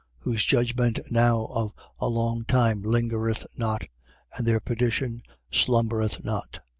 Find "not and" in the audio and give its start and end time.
3.59-4.47